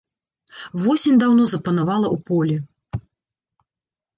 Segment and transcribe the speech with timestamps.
[0.85, 2.57] Восень даўно запанавала ў полі.